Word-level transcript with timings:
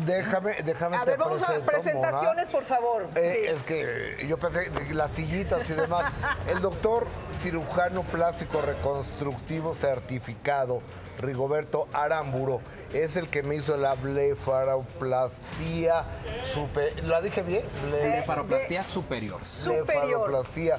Déjame, 0.00 0.56
déjame 0.64 0.96
A 0.96 1.04
ver, 1.04 1.18
vamos 1.18 1.42
a 1.42 1.52
presentaciones, 1.64 2.46
Mona. 2.46 2.52
por 2.52 2.64
favor. 2.64 3.06
Eh, 3.14 3.30
Sí. 3.34 3.50
Es 3.50 3.62
que 3.62 4.26
yo 4.28 4.38
pensé 4.38 4.70
de 4.70 4.94
las 4.94 5.10
sillitas 5.12 5.68
y 5.68 5.74
demás. 5.74 6.12
El 6.48 6.60
doctor 6.60 7.06
cirujano 7.40 8.02
plástico 8.04 8.60
reconstructivo 8.62 9.74
certificado, 9.74 10.80
Rigoberto 11.18 11.88
Aramburo, 11.92 12.60
es 12.92 13.16
el 13.16 13.28
que 13.30 13.42
me 13.42 13.56
hizo 13.56 13.76
la 13.76 13.94
blefaroplastia 13.94 16.04
super. 16.52 17.02
¿La 17.04 17.20
dije 17.20 17.42
bien? 17.42 17.64
Ble- 17.90 18.02
Blefaroplastia 18.12 18.82
superior. 18.82 19.42
Superior. 19.44 19.84
blefaroplastia. 19.86 20.78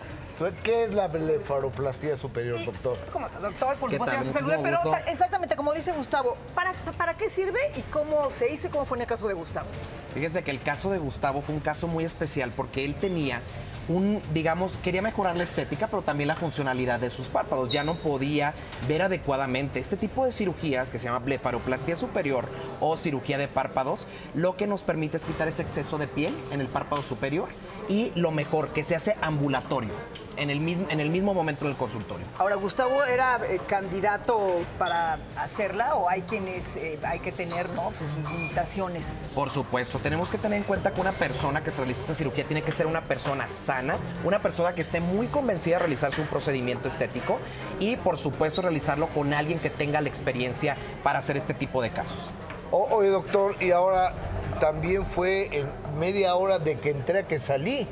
¿Qué 0.63 0.83
es 0.83 0.93
la 0.93 1.07
blefaroplastia 1.07 2.17
superior, 2.17 2.63
doctor? 2.65 2.97
¿Cómo 3.11 3.25
estás, 3.27 3.41
doctor? 3.41 3.77
Por 3.77 3.89
¿Qué 3.89 3.95
supuesto, 3.95 4.15
tal? 4.17 4.25
ya 4.25 4.31
te 4.33 4.37
saludé, 4.39 4.57
Muchísimo 4.57 4.91
pero 4.93 4.97
exactamente 5.09 5.55
como 5.55 5.73
dice 5.73 5.93
Gustavo, 5.93 6.35
¿para, 6.53 6.73
¿para 6.97 7.15
qué 7.15 7.29
sirve 7.29 7.59
y 7.77 7.81
cómo 7.83 8.29
se 8.29 8.51
hizo 8.51 8.67
y 8.67 8.69
cómo 8.69 8.83
fue 8.85 8.94
el 9.01 9.07
caso 9.07 9.27
de 9.27 9.33
Gustavo? 9.33 9.67
Fíjense 10.13 10.43
que 10.43 10.51
el 10.51 10.61
caso 10.61 10.89
de 10.89 10.97
Gustavo 10.97 11.41
fue 11.41 11.55
un 11.55 11.61
caso 11.61 11.87
muy 11.87 12.03
especial 12.03 12.51
porque 12.55 12.85
él 12.85 12.95
tenía 12.95 13.41
un, 13.87 14.21
digamos, 14.33 14.77
quería 14.83 15.01
mejorar 15.01 15.35
la 15.35 15.43
estética, 15.43 15.87
pero 15.87 16.01
también 16.01 16.27
la 16.27 16.35
funcionalidad 16.35 16.99
de 16.99 17.11
sus 17.11 17.27
párpados. 17.27 17.69
Ya 17.71 17.83
no 17.83 17.95
podía 17.95 18.53
ver 18.87 19.01
adecuadamente. 19.01 19.79
Este 19.79 19.97
tipo 19.97 20.25
de 20.25 20.31
cirugías, 20.31 20.89
que 20.89 20.99
se 20.99 21.05
llama 21.05 21.19
blefaroplastia 21.19 21.95
superior 21.95 22.45
o 22.79 22.97
cirugía 22.97 23.37
de 23.37 23.47
párpados, 23.47 24.07
lo 24.33 24.55
que 24.55 24.67
nos 24.67 24.83
permite 24.83 25.17
es 25.17 25.25
quitar 25.25 25.47
ese 25.47 25.61
exceso 25.61 25.97
de 25.97 26.07
piel 26.07 26.35
en 26.51 26.61
el 26.61 26.67
párpado 26.67 27.01
superior 27.01 27.49
y 27.87 28.11
lo 28.15 28.31
mejor, 28.31 28.69
que 28.69 28.83
se 28.83 28.95
hace 28.95 29.15
ambulatorio, 29.21 29.93
en 30.37 30.49
el 30.49 30.59
mismo, 30.59 30.87
en 30.89 30.99
el 30.99 31.09
mismo 31.09 31.33
momento 31.33 31.65
del 31.65 31.75
consultorio. 31.75 32.25
Ahora, 32.37 32.55
¿Gustavo 32.55 33.03
era 33.03 33.39
eh, 33.47 33.59
candidato 33.67 34.39
para 34.79 35.19
hacerla 35.37 35.95
o 35.95 36.09
hay 36.09 36.23
quienes 36.23 36.75
eh, 36.77 36.99
hay 37.03 37.19
que 37.19 37.31
tener 37.31 37.69
¿no? 37.71 37.91
sus, 37.91 38.07
sus 38.09 38.31
limitaciones? 38.31 39.05
Por 39.33 39.49
supuesto, 39.49 39.99
tenemos 39.99 40.29
que 40.29 40.37
tener 40.37 40.57
en 40.57 40.63
cuenta 40.63 40.91
que 40.91 41.01
una 41.01 41.11
persona 41.11 41.63
que 41.63 41.71
se 41.71 41.77
realiza 41.77 42.01
esta 42.01 42.15
cirugía 42.15 42.45
tiene 42.45 42.63
que 42.63 42.71
ser 42.71 42.87
una 42.87 43.01
persona 43.01 43.47
sana, 43.49 43.74
una 44.23 44.39
persona 44.39 44.73
que 44.73 44.81
esté 44.81 44.99
muy 44.99 45.27
convencida 45.27 45.75
de 45.75 45.79
realizarse 45.79 46.21
un 46.21 46.27
procedimiento 46.27 46.87
estético 46.87 47.39
y 47.79 47.95
por 47.97 48.17
supuesto 48.17 48.61
realizarlo 48.61 49.07
con 49.07 49.33
alguien 49.33 49.59
que 49.59 49.69
tenga 49.69 50.01
la 50.01 50.09
experiencia 50.09 50.75
para 51.03 51.19
hacer 51.19 51.37
este 51.37 51.53
tipo 51.53 51.81
de 51.81 51.89
casos. 51.89 52.29
O- 52.71 52.87
oye, 52.91 53.09
doctor, 53.09 53.55
y 53.61 53.71
ahora 53.71 54.13
también 54.59 55.05
fue 55.05 55.49
en 55.57 55.67
media 55.97 56.35
hora 56.35 56.59
de 56.59 56.77
que 56.77 56.89
entré 56.89 57.19
a 57.19 57.27
que 57.27 57.39
salí. 57.39 57.87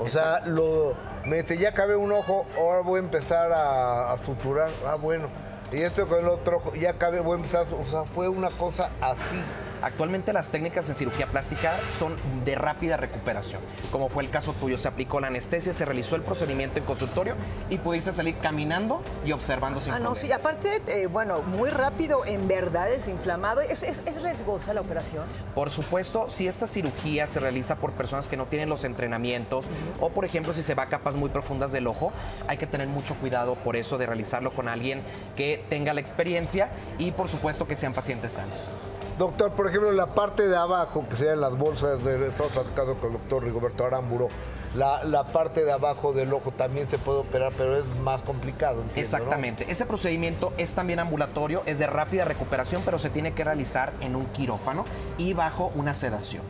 O 0.00 0.06
sea, 0.08 0.40
lo, 0.46 0.94
me 1.24 1.42
ya 1.44 1.74
cabe 1.74 1.96
un 1.96 2.12
ojo, 2.12 2.46
ahora 2.56 2.82
voy 2.82 3.00
a 3.00 3.02
empezar 3.02 3.52
a, 3.52 4.12
a 4.12 4.22
suturar. 4.24 4.70
Ah, 4.86 4.94
bueno. 4.94 5.28
Y 5.72 5.82
esto 5.82 6.06
con 6.08 6.20
el 6.20 6.28
otro 6.28 6.56
ojo, 6.58 6.74
ya 6.74 6.94
cabe, 6.94 7.20
voy 7.20 7.32
a 7.32 7.36
empezar. 7.36 7.66
O 7.72 7.90
sea, 7.90 8.04
fue 8.04 8.28
una 8.28 8.50
cosa 8.50 8.90
así. 9.00 9.42
Actualmente 9.82 10.32
las 10.32 10.50
técnicas 10.50 10.88
en 10.88 10.96
cirugía 10.96 11.26
plástica 11.28 11.78
son 11.88 12.14
de 12.44 12.54
rápida 12.54 12.96
recuperación, 12.96 13.60
como 13.92 14.08
fue 14.08 14.22
el 14.24 14.30
caso 14.30 14.52
tuyo. 14.52 14.76
Se 14.78 14.88
aplicó 14.88 15.20
la 15.20 15.28
anestesia, 15.28 15.72
se 15.72 15.84
realizó 15.84 16.16
el 16.16 16.22
procedimiento 16.22 16.78
en 16.78 16.84
consultorio 16.84 17.34
y 17.70 17.78
pudiste 17.78 18.12
salir 18.12 18.38
caminando 18.38 19.02
y 19.24 19.32
observando 19.32 19.80
sin 19.80 19.92
Ah, 19.92 19.98
no, 19.98 20.10
problema. 20.10 20.20
sí, 20.20 20.32
aparte, 20.32 20.82
eh, 20.88 21.06
bueno, 21.06 21.42
muy 21.42 21.70
rápido, 21.70 22.24
en 22.24 22.48
verdad. 22.48 22.90
¿Es, 22.92 23.08
es, 23.82 24.02
es 24.06 24.22
riesgosa 24.22 24.74
la 24.74 24.80
operación? 24.80 25.24
Por 25.54 25.70
supuesto, 25.70 26.28
si 26.28 26.48
esta 26.48 26.66
cirugía 26.66 27.26
se 27.26 27.40
realiza 27.40 27.76
por 27.76 27.92
personas 27.92 28.28
que 28.28 28.36
no 28.36 28.46
tienen 28.46 28.68
los 28.68 28.84
entrenamientos 28.84 29.66
o, 30.00 30.10
por 30.10 30.24
ejemplo, 30.24 30.52
si 30.52 30.62
se 30.62 30.74
va 30.74 30.84
a 30.84 30.88
capas 30.88 31.16
muy 31.16 31.30
profundas 31.30 31.72
del 31.72 31.86
ojo, 31.86 32.12
hay 32.46 32.56
que 32.56 32.66
tener 32.66 32.88
mucho 32.88 33.14
cuidado 33.16 33.54
por 33.56 33.76
eso 33.76 33.98
de 33.98 34.06
realizarlo 34.06 34.50
con 34.52 34.68
alguien 34.68 35.02
que 35.36 35.64
tenga 35.68 35.94
la 35.94 36.00
experiencia 36.00 36.70
y, 36.98 37.12
por 37.12 37.28
supuesto, 37.28 37.66
que 37.68 37.76
sean 37.76 37.92
pacientes 37.92 38.32
sanos. 38.32 38.64
Doctor, 39.18 39.50
por 39.50 39.66
ejemplo, 39.66 39.90
la 39.92 40.06
parte 40.14 40.46
de 40.46 40.56
abajo, 40.56 41.04
que 41.08 41.16
sean 41.16 41.40
las 41.40 41.56
bolsas, 41.58 42.04
de, 42.04 42.28
estamos 42.28 42.52
platicando 42.52 42.94
con 42.98 43.08
el 43.12 43.18
doctor 43.18 43.42
Rigoberto 43.42 43.84
Aramburo, 43.84 44.28
la, 44.76 45.02
la 45.04 45.24
parte 45.32 45.64
de 45.64 45.72
abajo 45.72 46.12
del 46.12 46.32
ojo 46.32 46.52
también 46.52 46.88
se 46.88 46.98
puede 46.98 47.18
operar, 47.20 47.52
pero 47.56 47.76
es 47.78 47.84
más 48.02 48.22
complicado. 48.22 48.82
entiendo, 48.82 48.92
¿no? 48.94 49.00
Exactamente. 49.24 49.66
Ese 49.68 49.86
procedimiento 49.86 50.52
es 50.56 50.74
también 50.74 51.00
ambulatorio, 51.00 51.62
es 51.66 51.78
de 51.80 51.86
rápida 51.88 52.24
recuperación, 52.26 52.82
pero 52.84 52.98
se 53.00 53.10
tiene 53.10 53.32
que 53.34 53.42
realizar 53.42 53.92
en 54.00 54.14
un 54.14 54.26
quirófano 54.26 54.84
y 55.16 55.32
bajo 55.34 55.72
una 55.74 55.94
sedación. 55.94 56.42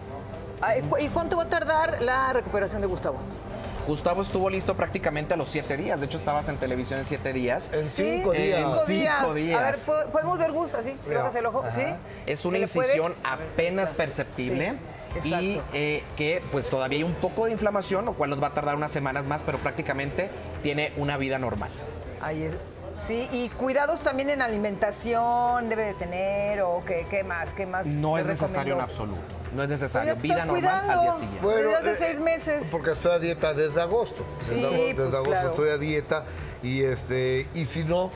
Ah, 0.61 0.77
¿y 0.77 0.83
cu- 0.83 0.99
¿Y 0.99 1.09
cuánto 1.09 1.37
va 1.39 1.45
a 1.45 1.49
tardar 1.49 2.03
la 2.03 2.33
recuperación 2.35 2.83
de 2.83 2.89
Gustavo? 2.89 3.19
Gustavo 3.89 4.21
estuvo 4.21 4.51
listo 4.51 4.77
prácticamente 4.77 5.33
a 5.33 5.37
los 5.39 5.49
siete 5.49 5.77
días. 5.79 5.99
De 5.99 6.05
hecho, 6.07 6.19
estabas 6.19 6.49
en 6.51 6.59
televisión 6.59 6.99
en 6.99 7.07
siete 7.07 7.33
días. 7.33 7.71
En 7.73 7.85
Sí, 7.87 8.19
cinco 8.19 8.35
en 8.35 8.43
días. 8.43 8.59
Cinco 8.59 8.73
Cinco 8.75 8.85
días. 8.87 9.23
A 9.23 9.27
ver, 9.33 9.35
días. 9.75 9.87
¿po- 9.87 10.13
¿podemos 10.13 10.39
ver 10.39 10.53
Gus 10.53 10.75
así? 10.75 10.95
Si 11.03 11.15
bajas 11.15 11.35
el 11.37 11.47
ojo, 11.47 11.65
¿sí? 11.69 11.83
Es 12.27 12.41
¿Se 12.41 12.49
una 12.49 12.59
incisión 12.59 13.15
apenas 13.25 13.95
perceptible 13.95 14.75
Sí, 15.23 15.31
y 15.31 15.55
exacto. 15.55 15.71
eh, 15.73 16.05
que 16.19 16.43
pues 16.53 16.69
todavía 16.69 16.99
hay 16.99 17.03
un 17.03 17.15
poco 17.15 17.47
de 17.47 17.53
inflamación, 17.53 18.05
lo 18.05 18.13
cual 18.13 18.29
nos 18.29 18.43
va 18.43 18.49
a 18.49 18.55
tardar 18.55 18.77
unas 18.77 18.93
semanas 18.93 19.25
más, 19.25 19.43
pero 19.43 19.59
prácticamente 19.59 20.29
tiene 20.63 20.93
una 20.99 21.17
vida 21.17 21.39
normal. 21.39 21.71
Ahí 22.21 22.43
es. 22.43 22.53
Sí, 22.99 23.29
y 23.33 23.49
cuidados 23.51 24.03
también 24.03 24.31
en 24.31 24.43
alimentación 24.43 25.69
debe 25.69 25.85
de 25.85 25.95
tener 25.95 26.63
o 26.63 26.83
qué, 26.85 27.07
qué 27.09 27.23
más, 27.23 27.55
qué 27.55 27.67
más. 27.67 27.87
No 27.87 28.19
es 28.19 28.27
necesario 28.27 28.75
en 28.75 28.81
absoluto. 28.81 29.21
No 29.55 29.63
es 29.63 29.69
necesario. 29.69 30.17
Vida 30.17 30.35
estás 30.35 30.47
normal 30.47 30.75
al 30.75 30.83
día 30.83 31.13
cuidando. 31.13 31.19
siguiente. 31.19 31.49
Desde 31.49 31.77
hace 31.77 31.91
eh, 31.91 31.95
seis 31.95 32.21
meses. 32.21 32.69
Porque 32.71 32.91
estoy 32.91 33.13
a 33.13 33.19
dieta 33.19 33.55
desde 33.55 33.81
agosto. 33.81 34.27
Sí, 34.37 34.55
desde 34.55 34.67
agosto, 34.67 34.85
desde 34.85 34.95
pues, 34.95 35.15
agosto 35.15 35.31
claro. 35.31 35.49
estoy 35.51 35.69
a 35.71 35.79
dieta. 35.79 36.25
Y 36.63 36.83
este, 36.83 37.47
y 37.55 37.67
si 37.67 37.85
no, 37.85 38.11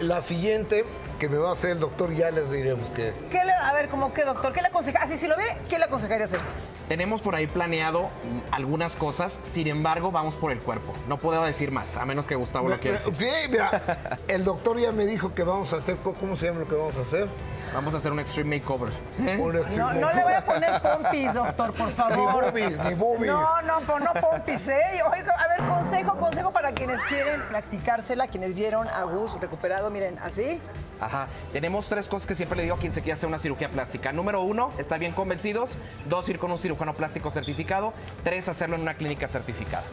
la 0.00 0.22
siguiente 0.22 0.84
que 1.18 1.28
me 1.28 1.36
va 1.36 1.50
a 1.50 1.52
hacer 1.52 1.70
el 1.70 1.80
doctor 1.80 2.12
ya 2.14 2.30
les 2.30 2.50
diremos 2.50 2.88
qué 2.94 3.08
es. 3.08 3.14
¿Qué 3.30 3.44
le- 3.44 3.52
a 3.52 3.72
ver, 3.74 3.88
como 3.88 4.12
qué, 4.12 4.24
doctor? 4.24 4.52
¿Qué 4.52 4.62
le 4.62 4.68
aconseja? 4.68 5.00
Así, 5.02 5.16
si 5.16 5.26
lo 5.26 5.36
ve, 5.36 5.44
¿qué 5.68 5.78
le 5.78 5.84
aconsejaría 5.84 6.24
hacer? 6.24 6.40
Tenemos 6.88 7.20
por 7.20 7.34
ahí 7.34 7.46
planeado 7.46 8.08
algunas 8.50 8.96
cosas, 8.96 9.40
sin 9.42 9.66
embargo, 9.66 10.10
vamos 10.10 10.36
por 10.36 10.52
el 10.52 10.58
cuerpo. 10.60 10.94
No 11.06 11.18
puedo 11.18 11.42
decir 11.44 11.70
más, 11.70 11.96
a 11.96 12.04
menos 12.06 12.26
que 12.26 12.34
Gustavo 12.34 12.68
lo 12.68 12.78
quiera 12.80 12.98
Sí, 12.98 13.10
decir. 13.10 13.50
mira, 13.50 13.82
el 14.28 14.44
doctor 14.44 14.78
ya 14.78 14.92
me 14.92 15.04
dijo 15.04 15.34
que 15.34 15.42
vamos 15.42 15.72
a 15.72 15.76
hacer, 15.78 15.96
¿cómo 15.96 16.36
se 16.36 16.46
llama 16.46 16.60
lo 16.60 16.68
que 16.68 16.74
vamos 16.76 16.96
a 16.96 17.00
hacer? 17.02 17.28
Vamos 17.74 17.92
a 17.92 17.96
hacer 17.98 18.12
un 18.12 18.20
extreme 18.20 18.58
makeover. 18.58 18.90
Un 19.18 19.52
No, 19.52 19.62
stream 19.64 20.00
no 20.00 20.12
le 20.12 20.22
voy 20.22 20.32
a 20.32 20.44
poner 20.44 20.80
pompis, 20.80 21.34
doctor, 21.34 21.74
por 21.74 21.90
favor. 21.90 22.44
Ni 22.44 22.50
boobies, 22.62 22.78
ni 22.84 22.94
boobies. 22.94 23.32
No, 23.32 23.62
no, 23.62 23.80
pero 23.80 23.98
no 23.98 24.12
pompis, 24.14 24.68
¿eh? 24.68 25.02
Oiga, 25.12 25.34
a 25.34 25.48
ver, 25.48 25.68
consejo, 25.68 26.16
consejo 26.16 26.50
para 26.52 26.72
quienes 26.72 27.04
quieren 27.04 27.42
practicársela, 27.48 28.28
quienes 28.28 28.54
vieron 28.54 28.88
a 28.88 29.02
Gus 29.02 29.38
recuperado, 29.38 29.90
miren, 29.90 30.18
así. 30.22 30.60
Ajá. 31.08 31.28
Tenemos 31.54 31.88
tres 31.88 32.06
cosas 32.06 32.26
que 32.26 32.34
siempre 32.34 32.56
le 32.56 32.64
digo 32.64 32.76
a 32.76 32.78
quien 32.78 32.92
se 32.92 33.00
quiere 33.00 33.14
hacer 33.14 33.28
una 33.28 33.38
cirugía 33.38 33.70
plástica. 33.70 34.12
Número 34.12 34.42
uno, 34.42 34.72
estar 34.76 35.00
bien 35.00 35.12
convencidos. 35.12 35.78
Dos, 36.06 36.28
ir 36.28 36.38
con 36.38 36.50
un 36.50 36.58
cirujano 36.58 36.92
plástico 36.92 37.30
certificado. 37.30 37.94
Tres, 38.24 38.46
hacerlo 38.48 38.76
en 38.76 38.82
una 38.82 38.92
clínica 38.92 39.26
certificada. 39.26 39.84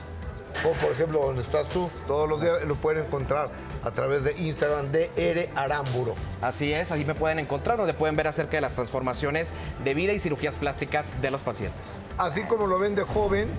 O 0.65 0.71
por 0.73 0.91
ejemplo, 0.91 1.21
donde 1.21 1.41
estás 1.41 1.69
tú, 1.69 1.89
todos 2.05 2.27
los 2.27 2.41
días 2.41 2.63
lo 2.65 2.75
pueden 2.75 3.05
encontrar 3.05 3.49
a 3.83 3.91
través 3.91 4.23
de 4.23 4.33
Instagram 4.37 4.91
de 4.91 5.09
R 5.15 5.49
Aramburo. 5.55 6.15
Así 6.41 6.73
es, 6.73 6.91
ahí 6.91 7.05
me 7.05 7.15
pueden 7.15 7.39
encontrar, 7.39 7.77
donde 7.77 7.93
pueden 7.93 8.15
ver 8.17 8.27
acerca 8.27 8.57
de 8.57 8.61
las 8.61 8.75
transformaciones 8.75 9.53
de 9.83 9.93
vida 9.93 10.11
y 10.11 10.19
cirugías 10.19 10.55
plásticas 10.55 11.21
de 11.21 11.31
los 11.31 11.41
pacientes. 11.41 11.99
Así 12.17 12.43
como 12.43 12.67
lo 12.67 12.79
ven 12.79 12.95
de 12.95 13.03
joven, 13.03 13.49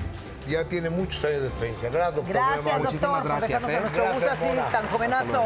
ya 0.48 0.64
tiene 0.64 0.90
muchos 0.90 1.24
años 1.24 1.42
de 1.42 1.48
experiencia. 1.48 1.90
Gracias, 1.90 2.16
doctor. 2.16 2.34
Gracias, 2.34 2.64
doctor, 2.64 2.82
Muchísimas 2.84 3.22
por 3.22 3.28
gracias, 3.28 3.48
dejarnos 3.66 3.68
a 3.68 3.76
¿eh? 3.76 3.80
nuestro 3.80 4.04
Gracias, 4.04 4.32
así, 4.32 4.72
tan 4.72 4.88
jovenazo. 4.88 5.42